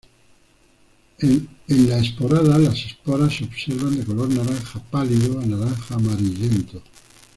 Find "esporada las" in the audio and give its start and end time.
1.99-2.75